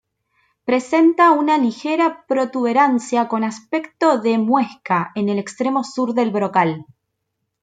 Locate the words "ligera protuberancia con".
1.59-3.43